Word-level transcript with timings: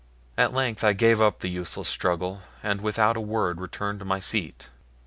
At 0.35 0.51
length 0.51 0.83
I 0.83 0.93
gave 0.93 1.21
up 1.21 1.41
the 1.41 1.47
useless 1.47 1.87
struggle, 1.87 2.41
and 2.63 2.81
without 2.81 3.15
a 3.17 3.21
word 3.21 3.61
returned 3.61 3.99
to 3.99 4.05
my 4.05 4.19
seat. 4.19 4.67